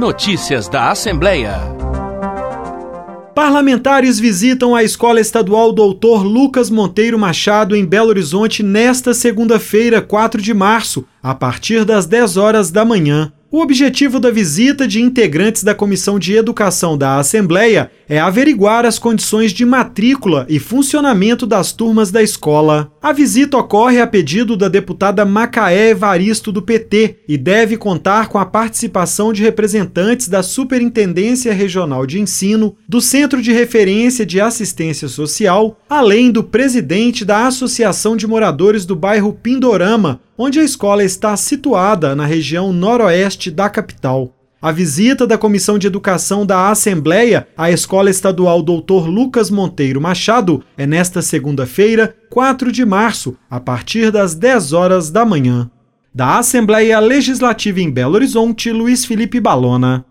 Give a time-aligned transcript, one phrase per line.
[0.00, 1.58] Notícias da Assembleia.
[3.34, 10.40] Parlamentares visitam a Escola Estadual Doutor Lucas Monteiro Machado em Belo Horizonte nesta segunda-feira, 4
[10.40, 13.30] de março, a partir das 10 horas da manhã.
[13.52, 18.96] O objetivo da visita de integrantes da Comissão de Educação da Assembleia é averiguar as
[18.96, 22.92] condições de matrícula e funcionamento das turmas da escola.
[23.02, 28.38] A visita ocorre a pedido da deputada Macaé Evaristo do PT e deve contar com
[28.38, 35.08] a participação de representantes da Superintendência Regional de Ensino, do Centro de Referência de Assistência
[35.08, 41.36] Social, além do presidente da Associação de Moradores do bairro Pindorama, onde a escola está
[41.36, 44.34] situada na região noroeste da capital.
[44.62, 49.06] A visita da Comissão de Educação da Assembleia à Escola Estadual Dr.
[49.06, 55.26] Lucas Monteiro Machado é nesta segunda-feira, 4 de março, a partir das 10 horas da
[55.26, 55.70] manhã.
[56.14, 60.06] Da Assembleia Legislativa em Belo Horizonte, Luiz Felipe Balona.